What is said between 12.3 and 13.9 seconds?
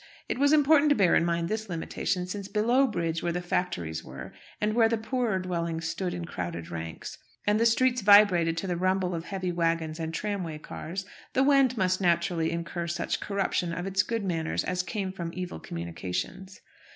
incur such corruption of